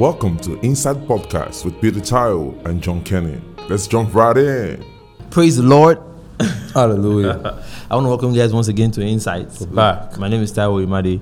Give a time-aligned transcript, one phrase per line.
[0.00, 3.38] Welcome to Inside Podcast with Peter Child and John Kenny.
[3.68, 4.82] Let's jump right in.
[5.28, 6.00] Praise the Lord.
[6.72, 7.62] Hallelujah.
[7.90, 9.66] I want to welcome you guys once again to Insights.
[9.66, 10.16] back.
[10.16, 11.20] My name is Taiwo Imade,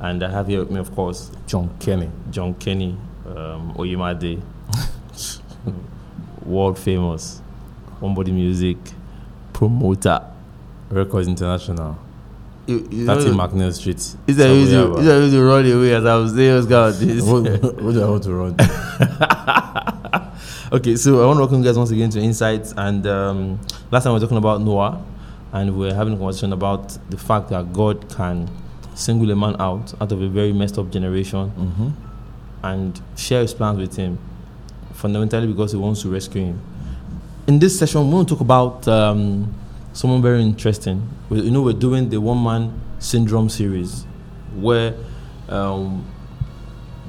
[0.00, 2.10] and I have here with me, of course, John Kenny.
[2.30, 4.42] John Kenny um, Oyimade,
[6.44, 7.38] world famous,
[7.98, 8.76] One Body Music
[9.54, 10.20] promoter.
[10.90, 11.96] Records International.
[12.68, 13.96] You, you 30 McNeil Street.
[13.96, 16.66] is there you to, is there you to run away as I was saying, let's
[16.66, 17.22] go this.
[17.24, 18.56] what, what do I want to run?
[20.70, 22.74] Okay, so I want to welcome you guys once again to Insights.
[22.76, 23.58] And um,
[23.90, 25.02] last time we were talking about Noah,
[25.50, 28.50] and we were having a conversation about the fact that God can
[28.94, 31.88] single a man out out of a very messed up generation mm-hmm.
[32.64, 34.18] and share his plans with him,
[34.92, 36.60] fundamentally because he wants to rescue him.
[37.46, 39.54] In this session, we want to talk about um,
[39.98, 41.02] someone very interesting.
[41.28, 44.06] We, you know, we're doing the one man syndrome series
[44.54, 44.94] where
[45.48, 46.06] um,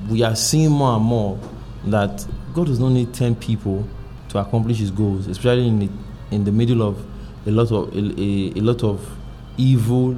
[0.10, 1.40] we are seeing more and more
[1.86, 3.88] that God does not need 10 people
[4.30, 5.90] to accomplish his goals, especially in the,
[6.32, 6.98] in the middle of
[7.46, 9.08] a lot of, a, a, a lot of
[9.56, 10.18] evil,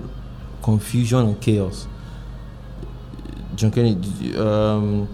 [0.63, 1.89] confusion, and chaos.
[3.55, 3.95] John Kenny,
[4.37, 5.09] um,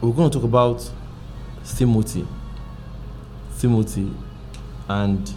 [0.00, 0.90] we're going to talk about
[1.76, 2.26] Timothy.
[3.58, 4.10] Timothy.
[4.88, 5.30] And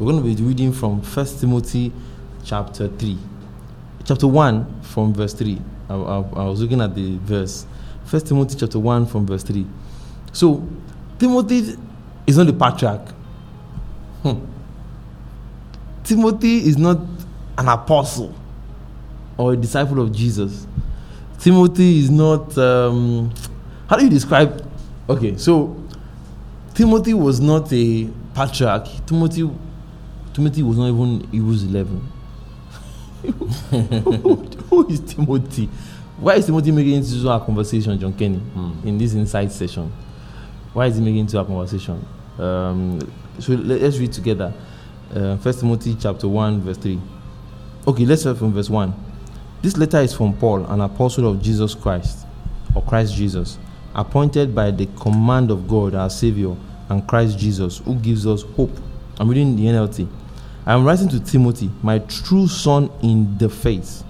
[0.00, 1.92] we're going to be reading from First Timothy
[2.42, 3.18] chapter 3.
[4.04, 5.60] Chapter 1 from verse 3.
[5.90, 7.66] I, I, I was looking at the verse.
[8.06, 9.66] First Timothy chapter 1 from verse 3.
[10.32, 10.66] So,
[11.18, 11.76] Timothy
[12.26, 13.08] is not the patriarch.
[14.22, 14.46] Hmm.
[16.02, 16.98] Timothy is not
[17.58, 18.34] an apostle
[19.36, 20.66] or a disciple of Jesus.
[21.40, 22.56] Timothy is not.
[22.56, 23.34] Um,
[23.86, 24.66] how do you describe?
[25.10, 25.76] Okay, so
[26.72, 28.86] Timothy was not a patriarch.
[29.04, 29.50] Timothy,
[30.34, 32.06] Timothy was not even Hebrews eleven.
[33.22, 34.34] who,
[34.70, 35.68] who is Timothy?
[36.18, 38.72] Why is Timothy making into our conversation, John Kenny, Hmm.
[38.86, 39.90] in this insight session?
[40.72, 42.04] Why is he making into our conversation?
[42.38, 43.00] Um,
[43.38, 44.52] so let, us read together.
[45.14, 47.00] Uh, First Timothy chapter one, verse three.
[47.86, 48.94] Okay, let's start from verse one.
[49.62, 52.26] This letter is from Paul, an apostle of Jesus Christ,
[52.74, 53.58] or Christ Jesus,
[53.94, 56.54] appointed by the command of God, our Savior,
[56.88, 58.70] and Christ Jesus, who gives us hope.
[59.18, 60.08] I'm reading the NLT.
[60.66, 64.04] I am writing to Timothy, my true son in the faith.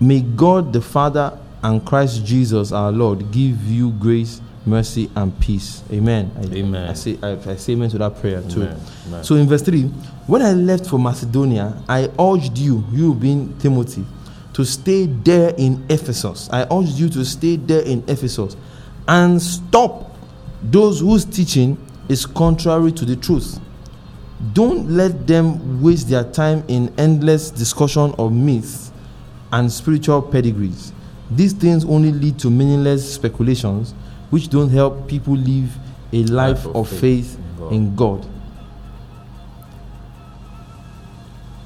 [0.00, 5.82] May God the Father and Christ Jesus our Lord give you grace, mercy, and peace.
[5.90, 6.30] Amen.
[6.36, 6.90] I, Amen.
[6.90, 8.62] I say, I, I say amen to that prayer too.
[8.62, 8.80] Amen.
[9.08, 9.24] Amen.
[9.24, 9.82] So in verse 3,
[10.26, 14.04] when I left for Macedonia, I urged you, you being Timothy,
[14.52, 16.48] to stay there in Ephesus.
[16.52, 18.56] I urged you to stay there in Ephesus
[19.08, 20.16] and stop
[20.62, 23.60] those whose teaching is contrary to the truth.
[24.52, 28.92] Don't let them waste their time in endless discussion of myths
[29.52, 30.92] and spiritual pedigrees.
[31.30, 33.94] These things only lead to meaningless speculations
[34.30, 35.76] which don't help people live
[36.12, 37.38] a life, of, faith,
[37.70, 38.26] in God.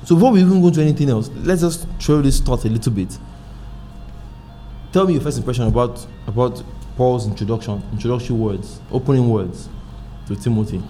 [0.05, 2.93] So before we even go to anything else, let's just throw this thought a little
[2.93, 3.19] bit.
[4.93, 6.63] Tell me your first impression about about
[6.97, 9.69] Paul's introduction, introductory words, opening words
[10.27, 10.83] to Timothy.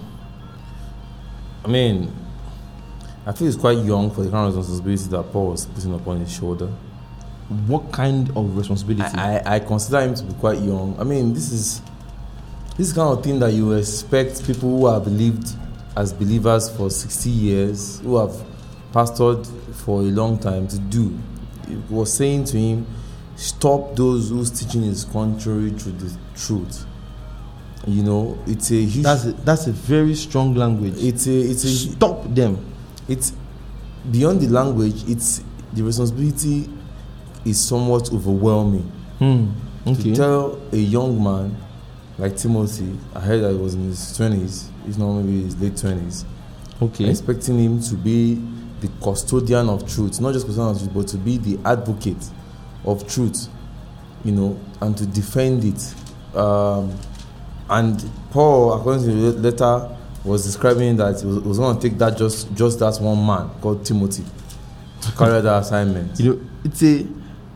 [1.65, 2.13] I mean,
[3.27, 6.21] I feel it's quite young for the kind of responsibility that Paul was putting upon
[6.21, 6.67] his shoulder.
[7.67, 9.17] What kind of responsibility?
[9.17, 10.97] I, I, I consider him to be quite young.
[10.99, 11.83] I mean, this is
[12.77, 15.55] this kind of thing that you expect people who have lived
[15.97, 18.35] as believers for 60 years, who have
[18.93, 19.47] pastored
[19.85, 21.19] for a long time to do.
[21.69, 22.87] He was saying to him,
[23.37, 26.87] stop those whose teaching is contrary to the truth.
[27.87, 29.03] You know, it's a huge.
[29.05, 30.95] that's a, that's a very strong language.
[30.99, 32.59] it's a it's a Stop them.
[33.09, 33.33] it's
[34.11, 35.03] beyond the language.
[35.09, 35.43] It's
[35.73, 36.69] the responsibility
[37.45, 38.83] is somewhat overwhelming.
[39.19, 39.51] Hmm.
[39.87, 40.03] Okay.
[40.03, 41.57] To tell a young man
[42.19, 45.77] like Timothy, I heard that he was in his twenties, if not maybe his late
[45.77, 46.27] twenties,
[46.83, 47.09] Okay.
[47.09, 48.35] expecting him to be
[48.83, 52.23] the custodian of truth, not just custodian of truth, but to be the advocate
[52.85, 53.49] of truth,
[54.23, 56.37] you know, and to defend it.
[56.39, 56.93] Um,
[57.71, 61.97] and Paul, according to the letter, was describing that he was, was going to take
[61.99, 64.25] that just just that one man called Timothy
[65.03, 66.19] to carry that assignment.
[66.19, 67.07] You know, it's a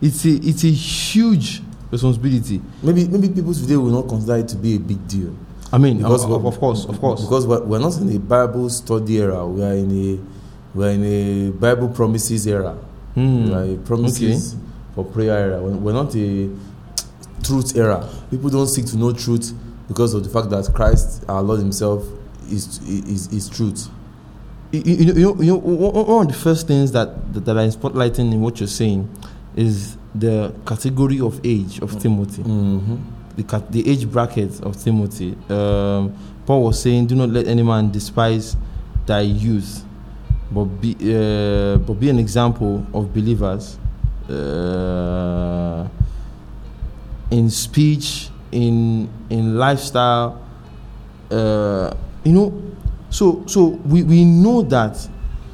[0.01, 2.61] it's a it's a huge responsibility.
[2.81, 5.35] Maybe maybe people today will not consider it to be a big deal.
[5.71, 7.21] I mean, Because of, of, of course, of course.
[7.21, 9.45] Because we're, we're not in a Bible study era.
[9.45, 10.19] We are in a
[10.77, 12.73] we're in a Bible promises era.
[13.15, 13.45] Hmm.
[13.47, 14.55] We are a promises
[14.93, 15.61] for prayer era.
[15.61, 16.49] We're, we're not a
[17.43, 18.07] truth era.
[18.31, 19.53] People don't seek to know truth
[19.87, 22.03] because of the fact that Christ, our Lord Himself,
[22.49, 23.89] is is, is truth.
[24.71, 27.57] you, you, you, know, you know, one one of the first things that, that, that
[27.57, 29.09] I'm spotlighting in what you're saying
[29.55, 32.95] is the category of age of Timothy, Mm-hmm.
[33.37, 36.13] the, the age bracket of Timothy, um,
[36.45, 38.55] Paul was saying, "Do not let any man despise
[39.05, 39.83] thy youth,
[40.51, 43.77] but be uh, but be an example of believers
[44.29, 45.87] uh,
[47.31, 50.41] in speech, in in lifestyle.
[51.29, 51.93] Uh,
[52.23, 52.53] you know,
[53.09, 54.95] so so we, we know that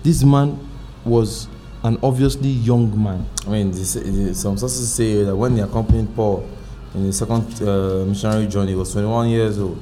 [0.03, 0.57] this man
[1.06, 1.48] was
[1.83, 3.25] an obviously young man.
[3.48, 6.48] I mean, this, this, some sources say that when he accompanied Paul
[6.94, 9.77] in the second uh, missionary journey, he was 21 years old.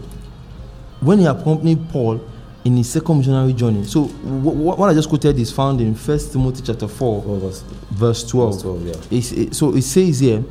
[1.02, 2.22] when he accompanied Paul
[2.64, 3.84] in his second missionary journey.
[3.86, 7.38] So wh- wh- what I just quoted is found in First Timothy chapter four, Paul
[7.40, 7.62] was
[7.92, 8.54] verse twelve.
[8.54, 9.18] was 12, yeah.
[9.18, 10.44] It- so it says here,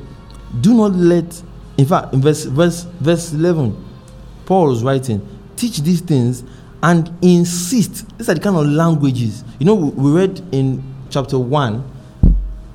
[0.60, 1.42] do not let.
[1.78, 3.84] In fact, in verse verse verse eleven,
[4.46, 5.26] Paul was writing,
[5.56, 6.42] teach these things
[6.82, 8.06] and insist.
[8.18, 9.44] These are the kind of languages.
[9.58, 11.88] You know, we, read in chapter one.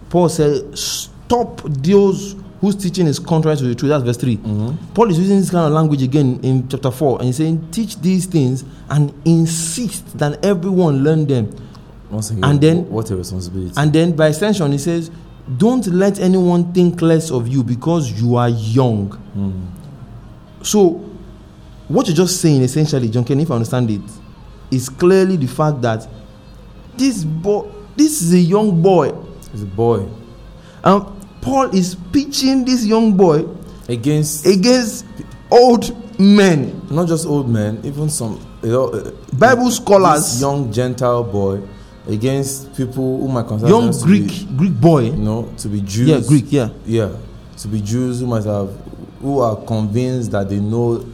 [0.10, 3.90] Paul said, stop those whose teaching is contrary to the truth.
[3.90, 4.94] That's verse 3 mm-hmm.
[4.94, 8.00] Paul is using this kind of language again in chapter 4 and he's saying, Teach
[8.00, 11.50] these things and insist that everyone learn them.
[12.12, 13.74] Once again, And then- what a responsibility.
[13.76, 15.10] And then by extension, he says,
[15.58, 19.12] Don't let anyone think less of you because you are young.
[20.62, 21.04] So,
[21.88, 24.02] what you're just saying essentially, John Ken, if I understand it,
[24.72, 26.08] is clearly the fact that
[26.96, 29.14] this boy, this is a young boy.
[29.52, 30.08] He's a boy.
[30.84, 31.06] And
[31.42, 33.46] Paul is pitching this young boy
[33.90, 35.06] Against against
[35.52, 41.24] old men, not just old men, even some you know, uh, Bible scholars, young Gentile
[41.26, 41.62] boy
[42.08, 45.02] against people who might consider young Greek be, Greek boy.
[45.06, 46.08] you know, to be Jews.
[46.10, 46.46] Yeah, Greek.
[46.52, 46.70] Yeah.
[46.86, 47.16] Yeah,
[47.58, 48.70] to be Jews who might have,
[49.22, 51.06] who are convinced that they know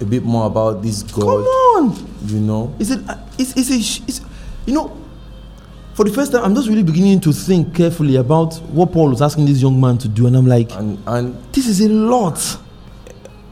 [0.00, 1.22] a bit more about this God.
[1.22, 2.06] Come on.
[2.26, 3.00] You know, Is it?
[3.38, 4.02] It's, it's a.
[4.08, 4.20] It's,
[4.66, 4.96] you know,
[5.94, 9.22] for the first time, I'm just really beginning to think carefully about what Paul was
[9.22, 12.38] asking this young man to do, and I'm like, and and this is a lot.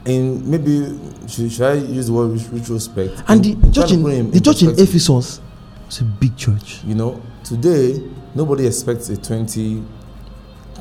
[0.05, 3.23] And maybe should, should I use the word ret- retrospect?
[3.27, 5.41] And In- the in church in to put him the church in Ephesus,
[5.87, 6.81] it's a big church.
[6.85, 8.01] You know, today
[8.33, 9.83] nobody expects a 20,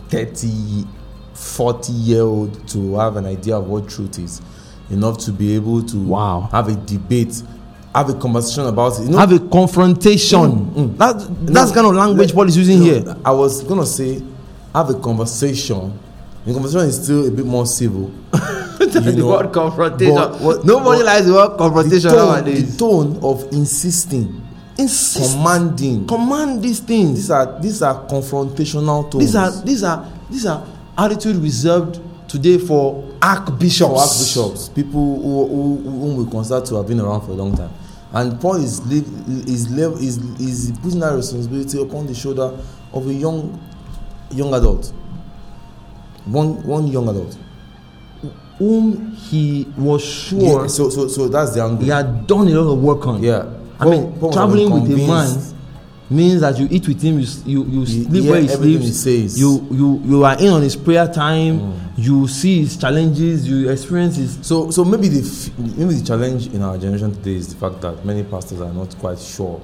[0.09, 0.85] 30,
[1.35, 4.41] 40 year old to have an idea of what truth is,
[4.91, 6.49] enough to be able to Wow.
[6.53, 7.43] have a debate,
[7.95, 9.05] have a conversation about it.
[9.05, 10.67] You know, Have a confrontation.
[10.75, 13.17] Mm, That that's No, kind of language let- Paul is using here.
[13.25, 14.23] I was gonna say,
[14.75, 15.93] have a conversation.
[16.45, 18.11] The conversation is still a bit more civil.
[18.79, 20.15] the know, word confrontation.
[20.15, 22.73] but what- Nobody likes the word The confrontation tone, nowadays.
[22.73, 24.43] the tone of insisting,
[24.79, 25.37] Insist.
[25.37, 26.07] commanding.
[26.07, 27.15] Command these things.
[27.15, 29.25] These are these are confrontational tones.
[29.25, 30.67] These are these are these are
[30.99, 33.93] attitude reserved today for archbishops.
[33.93, 37.57] for archbishops, people who, who, whom we consider to have been around for a long
[37.57, 37.71] time.
[38.13, 42.57] And Paul is is, is, is putting that responsibility upon the shoulder
[42.93, 43.61] of a young
[44.31, 44.93] young adult.
[46.27, 47.37] One one young adult.
[48.59, 51.85] whom he was sure Yeah, so so so that's the angle.
[51.85, 53.23] he had done a lot of work on.
[53.23, 53.47] Yeah.
[53.81, 55.55] I mean, traveling with a man
[56.11, 59.67] means that you eat with him, you you, you sleep where he sleeps, he you
[59.71, 61.75] you you are in on his prayer time, Mm.
[61.97, 64.39] you see his challenges, you experience his.
[64.43, 68.05] So so maybe the maybe the challenge in our generation today is the fact that
[68.05, 69.61] many pastors are not quite sure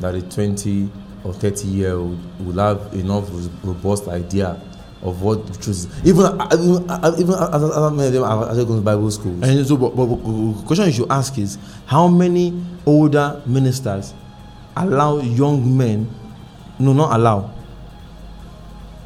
[0.00, 0.90] that a 20
[1.24, 3.28] or 30 year old will have enough
[3.64, 4.60] robust idea
[5.02, 5.86] of what is.
[6.06, 9.42] Even uh, even uh, even other other many of them actually going to Bible schools.
[9.42, 14.14] And so, but, but, but the question you should ask is how many older ministers
[14.76, 16.08] allow young men,
[16.78, 17.50] no, not allow,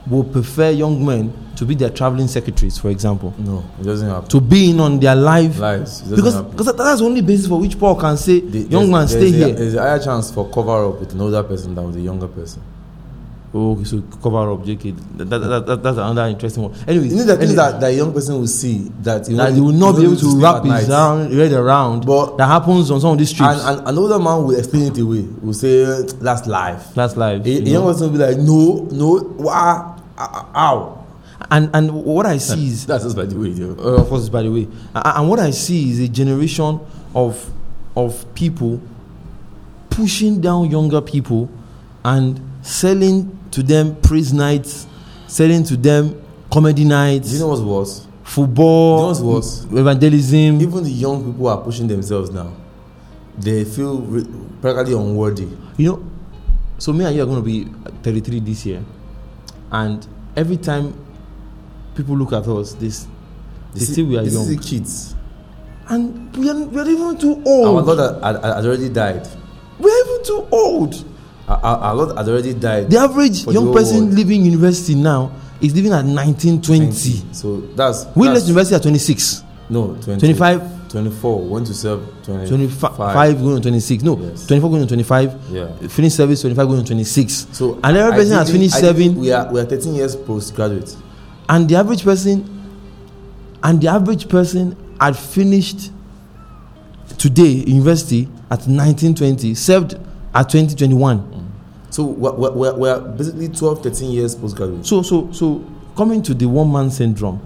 [0.08, 4.28] will prefer young men to be their traveling secretaries, for example, No, it doesn't happen.
[4.30, 5.58] to be in on their life.
[5.58, 6.00] Lives.
[6.02, 6.50] Because happen.
[6.50, 9.30] because that's the only basis for which Paul can say, The- young man, stay a-
[9.30, 9.52] here.
[9.54, 12.26] There's a higher chance for cover up with an older person than with a younger
[12.28, 12.62] person.
[13.54, 14.96] Oh, okay, so cover up, JK.
[15.18, 16.74] That, that, that, that, that's another interesting one.
[16.88, 19.44] Anyway, You know the things that that a young person will see that you know,
[19.44, 21.52] that he will not be able to wrap his night.
[21.52, 22.06] around.
[22.06, 23.62] But- that happens on some of these streets.
[23.62, 25.22] And, and an man will explain it away.
[25.42, 26.94] Will say "Eh, that's life.
[26.94, 27.44] that's life.
[27.44, 31.04] A, a you young person will be like, no, no, wah, ah, ow.
[31.50, 33.50] and and what I see is That's just by the way.
[33.52, 36.80] Uh, of course, by the way, and what I see is a generation
[37.14, 37.50] of
[37.94, 38.80] of people
[39.90, 41.50] pushing down younger people
[42.02, 44.86] and selling to them praise nights,
[45.26, 48.06] selling to them comedy nights, Do you know what's worse?
[48.24, 49.78] football, Do you know what's worse?
[49.78, 50.60] evangelism.
[50.60, 52.52] Even the young people are pushing themselves now.
[53.38, 54.26] They feel re-
[54.60, 55.48] practically unworthy.
[55.76, 56.04] You know,
[56.78, 57.64] so me and you are going to be
[58.02, 58.82] 33 this year,
[59.70, 60.06] and
[60.36, 60.92] every time
[61.94, 63.06] people look at us, this
[63.72, 65.14] they This say we are this young, is the kids.
[65.88, 67.88] and we are, we are even too old.
[67.88, 67.96] Our.
[67.96, 69.26] God had, had already died.
[69.78, 71.04] We are even too old.
[71.48, 72.90] Our our Lord had already died.
[72.90, 74.14] The average For the young person world.
[74.14, 77.32] leaving university now is leaving at 1920.
[77.32, 81.40] So that's We that's, left university at 26, no 20, 25, 24.
[81.48, 84.02] Went to serve 20, 25 going to 26.
[84.04, 84.46] No, Yes.
[84.46, 85.34] 24 going to 25.
[85.50, 85.66] Yeah.
[85.88, 87.46] Finish service 25 going to 26.
[87.52, 89.16] So And every person has finished serving.
[89.16, 90.94] We are we are 13 years postgraduate.
[91.48, 92.44] and the average person
[93.64, 95.90] and the average person had finished
[97.18, 99.96] today university at 1920 served
[100.34, 101.50] at 2021
[101.90, 104.86] So we're, we're, we're- basically 12, 13 years postgraduate.
[104.86, 105.64] so so so
[105.96, 107.40] coming to the one man syndrome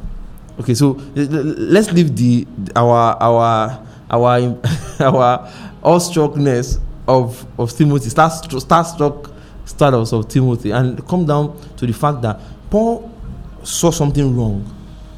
[0.61, 4.31] okay so let's leave the our our our
[5.01, 5.49] our
[5.83, 6.79] awestruckness
[7.09, 9.33] of of timothy starstruck
[9.65, 12.39] status of timothy and come down to the fact that
[12.71, 13.11] paul
[13.65, 14.65] saw something wrong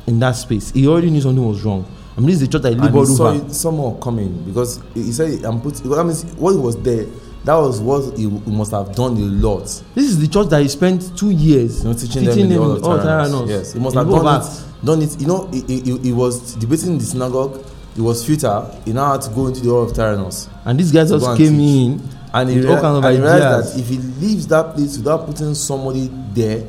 [0.06, 1.84] in that space he already knew something was wrong
[2.16, 4.80] i mean this is the church that he labored saw over it somehow coming because
[4.94, 7.06] he he said, "I'm put." That means what was there.
[7.48, 9.62] That was what he, he must have done a lot.
[9.94, 12.58] this is the church that he spent two years You know, teaching, them in the
[12.60, 12.78] all.
[12.98, 13.48] Tyrannus.
[13.48, 14.84] Yes, he must In have done it.
[14.84, 15.18] Done it.
[15.20, 17.64] You know, he, he, he- he was debating in the synagogue.
[17.94, 18.70] he was futile.
[18.84, 20.46] He now had to go into the Hall of Tyrannus.
[20.66, 22.02] and these guys just came teach.
[22.02, 24.46] in And he, with rea- all kinds of and he realized that if he leaves
[24.48, 26.64] that place without putting somebody there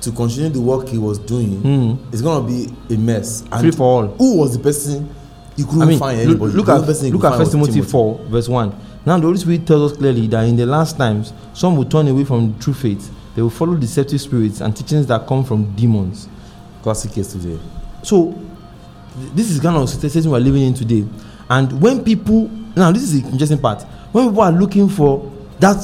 [0.00, 1.98] to continue the work he was doing, Mm.
[2.12, 3.42] it's gonna be a mess.
[3.52, 4.06] And Free for all.
[4.16, 5.14] Who was the person?
[5.54, 6.52] He couldn't I mean, find anybody.
[6.54, 8.72] look The at he look at First was Timothy four verse one.
[9.08, 12.08] Now the Holy Spirit tells us clearly that in the last times, some will turn
[12.08, 13.10] away from the true faith.
[13.34, 16.28] They will follow deceptive spirits and teachings that come from demons.
[16.82, 17.58] Classic case today.
[18.02, 18.32] So,
[19.18, 21.06] th- this is kind of situation we're living in today.
[21.48, 23.82] And when people now, this is the interesting part.
[24.12, 25.82] When people are looking for that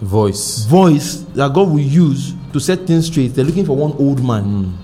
[0.00, 0.64] Voice.
[0.66, 4.44] voice that God will use to set things straight, they're looking for one old man
[4.44, 4.76] mm.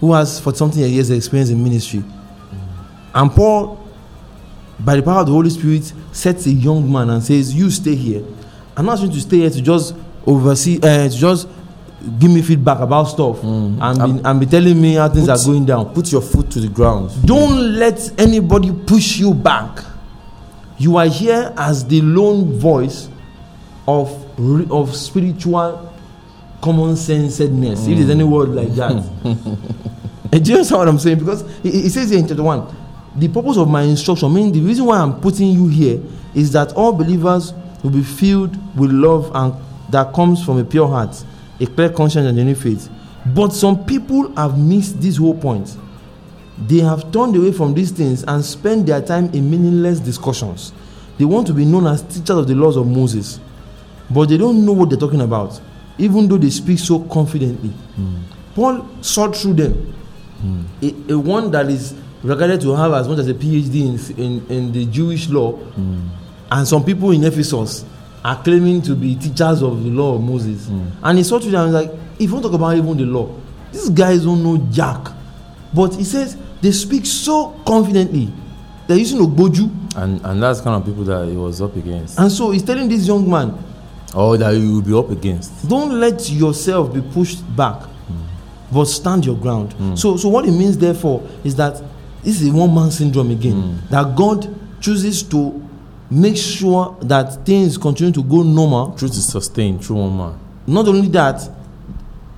[0.00, 2.02] who has for something years experience in ministry.
[3.14, 3.83] And Paul,
[4.80, 7.94] by the power of the Holy Spirit, sets a young man and says, "You stay
[7.94, 8.22] here.
[8.76, 9.94] I'm not going to stay here to just
[10.26, 11.48] oversee, uh, to just
[12.18, 13.78] give me feedback about stuff mm.
[13.80, 15.94] and, be, um, and be telling me how things Put- are going down.
[15.94, 17.10] Put your foot to the ground.
[17.24, 19.84] Don't let anybody push you back.
[20.76, 23.08] You are here as the lone voice
[23.86, 24.20] of
[24.70, 25.92] of spiritual
[26.60, 27.86] common sensedness.
[27.86, 28.10] If there's mm.
[28.10, 28.90] any word like that.
[28.92, 31.18] And eh, do you understand what I'm saying?
[31.18, 32.83] Because he, it says here in chapter 1
[33.16, 36.00] the purpose of my instruction, meaning the reason why I'm putting you here,
[36.34, 37.52] is that all believers
[37.82, 39.54] will be filled with love and
[39.90, 41.24] that comes from a pure heart,
[41.60, 42.88] a clear conscience, and genuine faith.
[43.26, 45.76] But some people have missed this whole point.
[46.66, 50.72] They have turned away from these things and spend their time in meaningless discussions.
[51.18, 53.38] They want to be known as teachers of the laws of Moses,
[54.10, 55.60] but they don't know what they're talking about,
[55.98, 57.70] even though they speak so confidently.
[57.70, 58.16] Hmm.
[58.54, 59.72] Paul saw through them.
[60.40, 60.62] Hmm.
[60.82, 61.94] A, a one that is
[62.24, 66.00] regarded to have as much as a PhD in, in, in the Jewish law, hmm.
[66.50, 67.84] and some people in Ephesus
[68.24, 70.66] are claiming to be teachers of the law of Moses.
[70.68, 70.86] Hmm.
[71.02, 73.34] And he saw to them like, if you want to talk about even the law,
[73.70, 75.08] these guys don't know jack.
[75.74, 78.32] But he says they speak so confidently.
[78.86, 79.96] They're using Ogboju.
[79.96, 82.18] And and that's kind of people that he was up against.
[82.18, 83.56] And so he's telling this young man,
[84.14, 85.68] Or that you will be up against.
[85.68, 88.22] don't let yourself be pushed back hmm.
[88.72, 91.82] but stand your ground so so what it means therefore is that
[92.24, 93.86] this is a one man syndrome again hmm.
[93.90, 94.48] that god
[94.80, 95.60] chooses to
[96.10, 98.92] make sure that things continue to go normal.
[98.94, 100.38] Truth is sustained through one man.
[100.66, 101.40] not only that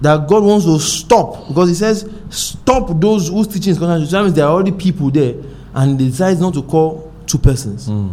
[0.00, 4.11] that god wants to stop because he says stop those whose teaching is contrary to
[4.11, 5.35] that means there are already people there
[5.75, 8.09] and he decides not to call two persons hmm.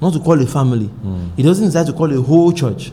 [0.00, 0.86] not to call a family.
[0.86, 1.28] Hmm.
[1.36, 2.90] He doesn't decide to call a whole church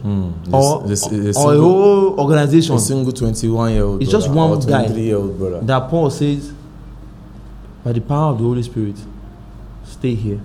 [0.51, 2.75] or, This- this- this or a single- whole organization.
[2.75, 4.85] A single 21 year old It's just one guy.
[4.85, 5.59] 23 year old brother.
[5.61, 6.51] that Paul says,
[7.87, 8.97] by the power of the Holy Spirit,
[9.85, 10.41] stay here.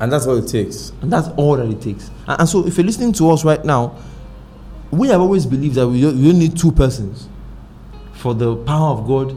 [0.00, 0.88] And that's what it takes.
[1.02, 2.10] And that's all that it takes.
[2.26, 3.94] And, and so, if you're listening to us right now,
[4.90, 7.28] we have always believed that we don't, we don't need two persons
[8.14, 9.36] for the power of God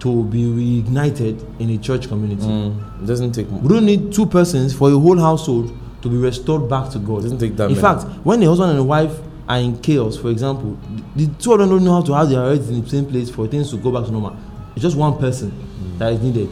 [0.00, 2.46] to be reignited in a church community.
[2.46, 6.16] Mm, it doesn't take We don't need two persons for a whole household to be
[6.16, 7.18] restored back to God.
[7.18, 7.82] It doesn't take that In many.
[7.82, 9.14] fact, when the husband and the wife
[9.46, 10.78] are in chaos, for example,
[11.14, 13.04] the the two of them don't know how to have their heads in the same
[13.04, 14.34] place for things to go back to normal.
[14.78, 15.50] It's just one person
[15.98, 16.48] that is needed.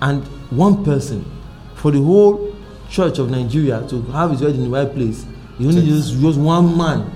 [0.00, 1.30] And one person
[1.74, 2.56] for the whole
[2.88, 5.26] church of Nigeria to have his head in the right place,
[5.58, 7.12] you only just, just one man.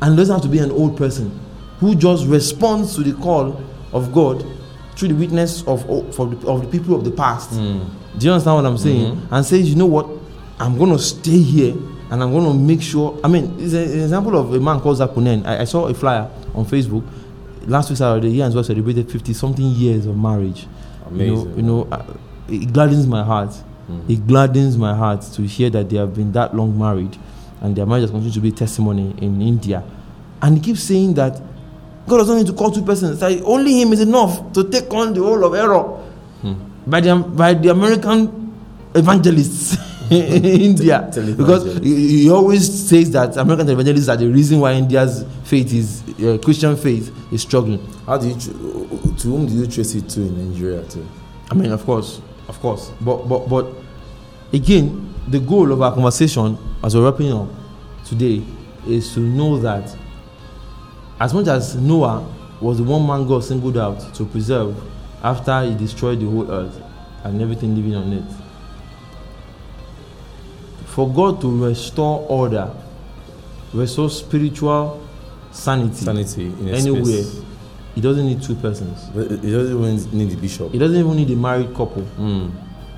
[0.00, 1.38] And it doesn't have to be an old person
[1.78, 4.46] who just responds to the call of God
[4.96, 7.50] through the witness of, of, the, of the people of the past.
[7.50, 7.80] Hmm.
[8.16, 9.14] Do you understand what I'm saying?
[9.16, 9.34] Mm-hmm.
[9.34, 10.08] And says, you know what?
[10.58, 11.74] I'm going to stay here
[12.10, 13.20] and I'm going to make sure.
[13.22, 15.44] I mean, it's a- an example of a man called Zac Poonen.
[15.44, 17.06] I, I saw a flyer on Facebook
[17.66, 18.30] last week Saturday.
[18.30, 20.66] He and his wife celebrated 50 something years of marriage.
[21.10, 21.56] You know, Amazing.
[21.56, 22.04] you know uh,
[22.48, 23.54] it gladdens my heart.
[24.08, 27.14] It gladdens my heart to hear that they have been that long married
[27.60, 29.82] and their marriage has continued to be testimony in India.
[30.40, 31.38] And he keeps saying that
[32.08, 33.20] God doesn't need to call two persons.
[33.20, 35.82] Like only Him is enough to take on the whole of error
[36.40, 36.54] Hmm.
[36.86, 38.52] by the by the American
[38.94, 39.76] evangelists
[40.12, 41.10] in India.
[41.36, 46.02] Because he, he always says that American evangelists are the reason why India's faith is
[46.24, 47.84] uh, Christian faith is struggling.
[48.06, 51.06] How do you tr- to whom do you trace it to in Nigeria too?
[51.50, 52.90] I mean, of course, of course.
[53.00, 53.66] But but but
[54.52, 57.48] again, the goal of our conversation as we're wrapping up
[58.04, 58.42] today
[58.86, 59.94] is to know that
[61.20, 62.26] as much as Noah
[62.60, 64.76] was the one man God singled out to preserve
[65.22, 66.80] after he destroyed the whole earth
[67.24, 68.24] and everything living on it,
[70.94, 72.70] for God to restore order,
[73.72, 75.00] restore spiritual
[75.50, 77.40] sanity, Sanity anywhere, space.
[77.94, 78.98] he doesn't need two persons.
[79.14, 80.72] But it doesn't even need the bishop.
[80.72, 82.02] He doesn't even need a married couple.
[82.18, 82.50] Mm.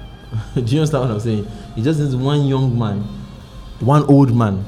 [0.55, 1.47] Do you understand what I'm saying?
[1.77, 3.01] He just needs one young man,
[3.81, 4.65] one old man.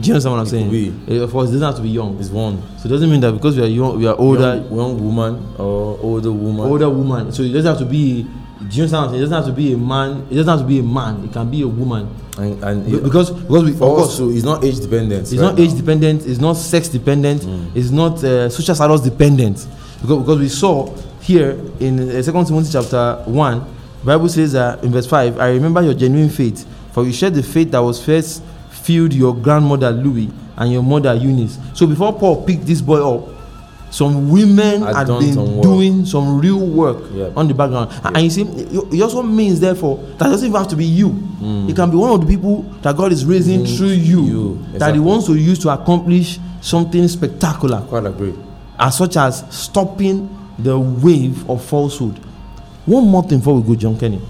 [0.00, 1.04] Do you understand what I'm It saying?
[1.06, 2.18] could Eh, Of course, it doesn't have to be young.
[2.18, 4.74] It's one So it doesn't mean that because we are young, we are older, young,
[4.76, 6.66] young woman or older woman.
[6.66, 7.30] older woman.
[7.32, 8.26] So it doesn't have to be.
[8.68, 8.92] Do you understand?
[8.92, 9.14] What I'm saying?
[9.14, 10.26] It doesn't have to be a man.
[10.30, 11.24] It doesn't have to be a man.
[11.24, 12.08] It can be a woman.
[12.38, 15.22] and, and Be- because because we of course us it's not age dependent.
[15.22, 16.26] it's not age dependent.
[16.26, 17.42] It's not sex dependent.
[17.42, 17.76] Mm.
[17.76, 19.66] It's not uh, social status dependent.
[20.00, 21.50] Because, because we saw here
[21.80, 23.64] in uh, Second Timothy chapter one,
[24.04, 27.42] Bible says that in verse five, I remember your genuine faith, for you shared the
[27.42, 31.58] faith that was first filled your grandmother Lois and your mother Eunice.
[31.74, 33.28] So before Paul picked this boy up,
[33.92, 37.28] some women had, been some doing some real work Yeah.
[37.36, 37.90] on the background.
[38.02, 41.10] And- And you see, it also means therefore that doesn't even have to be you.
[41.10, 41.68] Mm.
[41.68, 43.76] It can be one of the people that God is raising Mhm.
[43.76, 44.94] through you, You, that.
[44.94, 48.32] He wants to use to accomplish something spectacular, Quite agree.
[48.78, 52.18] as such as stopping the wave of falsehood.
[52.86, 54.20] One more thing before we go, John Kenny.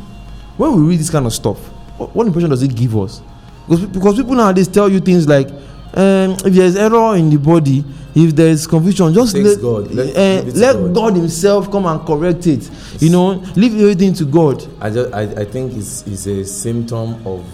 [0.57, 1.59] When we read this kind of stuff,
[1.99, 3.21] what, what impression does it give us?
[3.69, 5.49] Because, because people nowadays tell you things like,
[5.94, 7.84] um, if there's error in the body,
[8.14, 9.90] if there's confusion, just Takes let God.
[9.92, 10.94] Let- to let God.
[10.94, 11.16] God.
[11.16, 12.70] Himself come and correct it.
[13.00, 14.66] You know, leave everything to God.
[14.81, 17.44] I just I, I think it's, it's a symptom of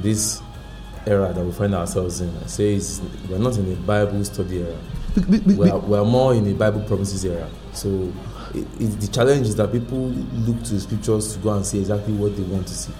[0.00, 0.40] this
[1.06, 2.30] era that we find ourselves in.
[2.44, 4.76] I say it's, we're not in a Bible study era.
[5.14, 7.48] Be- be- be- We're, we're more in a Bible promises era.
[7.72, 8.12] So
[8.54, 11.80] it, it, the challenge is that people look to the scriptures to go and see
[11.80, 12.92] exactly what they want to see.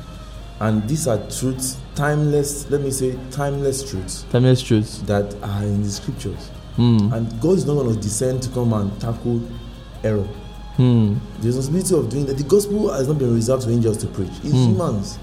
[0.60, 4.98] And these are truths, timeless, let me say, timeless truths Timeless truths.
[5.02, 6.50] that are in the scriptures.
[6.76, 7.12] Hmm.
[7.12, 9.40] And God is not going to descend to come and tackle
[10.02, 10.26] error.
[10.76, 11.14] Hmm.
[11.40, 14.30] The responsibility of doing that, the gospel has not been reserved for angels to preach.
[14.42, 14.70] It's Hmm.
[14.74, 15.18] humans.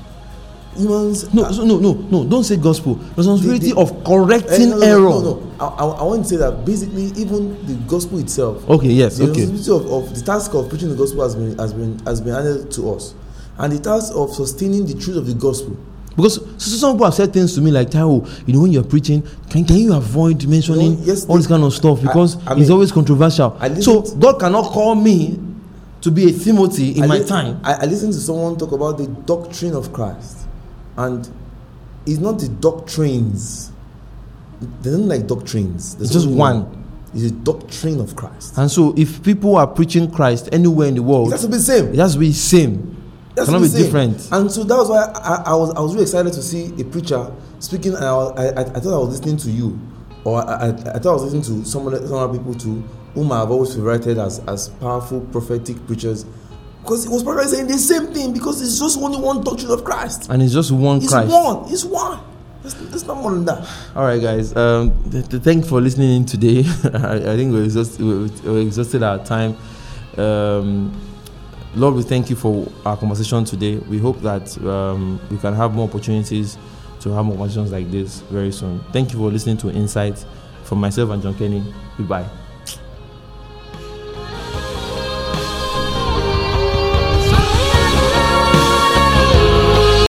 [0.77, 1.33] Humans.
[1.33, 2.25] No, are- so no, no, no.
[2.25, 2.99] Don't say gospel.
[3.15, 4.99] Responsibility The- the- of correcting no, no, error.
[5.09, 5.41] No, no.
[5.59, 8.89] I, I, I want to say that basically, even the gospel itself, Okay.
[8.89, 9.17] Yes.
[9.17, 9.45] the Okay.
[9.45, 12.33] responsibility of, of the task of preaching the gospel has been has been has been
[12.33, 13.13] handed to us,
[13.57, 15.77] and the task of sustaining the truth of the gospel.
[16.15, 18.71] Because so, so some people have said things to me like, Taiwo, you know, when
[18.71, 22.51] you're preaching, can, can you avoid mentioning yes, all this kind of stuff because I
[22.53, 23.57] it's mean, always controversial.
[23.59, 25.39] I So God cannot call me
[26.01, 27.59] to be a Timothy in I my time.
[27.63, 30.37] I, I listened to someone talk about the doctrine of Christ,
[30.95, 31.27] and
[32.05, 33.71] it's not the doctrines.
[34.81, 35.95] They don't like doctrines.
[35.95, 36.83] There's It's just one.
[37.13, 38.57] It's the doctrine of Christ.
[38.57, 41.57] And so if people are preaching Christ anywhere in the world, It has to be
[41.57, 41.87] the same.
[41.93, 43.01] it has to be same.
[43.35, 43.83] That's cannot be saying.
[43.85, 44.29] different.
[44.31, 46.85] And so that was why I, I was I was really excited to see a
[46.85, 49.79] preacher speaking, and I, was, I, I, thought I was listening to you,
[50.23, 52.81] or I, I, I thought I was listening to some other, some other people too,
[53.13, 56.25] whom I have always favorited as as powerful prophetic preachers,
[56.81, 59.83] because it was probably saying the same thing because it's just only one doctrine of
[59.83, 60.29] Christ.
[60.29, 61.03] And it's just one Christ.
[61.03, 61.31] It's Christ.
[61.31, 61.73] one.
[61.73, 62.19] It's one.
[62.63, 63.67] It's, it's not more than that.
[63.95, 64.55] All right, guys.
[64.55, 66.59] Um, th- th- thank you for listening in today.
[66.93, 69.55] I, I think we exhausted, we, we exhausted our time.
[70.17, 70.99] Um,
[71.75, 73.75] Lord, we thank you for our conversation today.
[73.75, 76.57] We hope that um, we can have more opportunities
[77.01, 78.79] to have more conversations like this very soon.
[78.93, 80.23] Thank you for listening to Insight
[80.63, 81.63] from myself and John Kenny.
[81.97, 82.29] Goodbye.